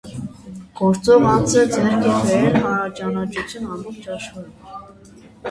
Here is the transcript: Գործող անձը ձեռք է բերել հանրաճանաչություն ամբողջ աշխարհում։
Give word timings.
Գործող 0.77 1.27
անձը 1.31 1.65
ձեռք 1.73 2.07
է 2.07 2.15
բերել 2.23 2.57
հանրաճանաչություն 2.65 3.71
ամբողջ 3.77 4.11
աշխարհում։ 4.19 5.31